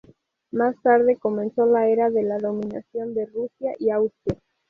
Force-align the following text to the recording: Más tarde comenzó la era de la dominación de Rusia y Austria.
Más 0.49 0.75
tarde 0.81 1.15
comenzó 1.17 1.67
la 1.67 1.87
era 1.87 2.09
de 2.09 2.23
la 2.23 2.39
dominación 2.39 3.13
de 3.13 3.27
Rusia 3.27 3.73
y 3.77 3.91
Austria. 3.91 4.39